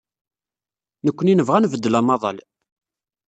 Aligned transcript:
Nekkni 1.05 1.33
nebɣa 1.35 1.57
ad 1.57 1.63
nbeddel 1.67 1.99
amaḍal. 1.99 2.37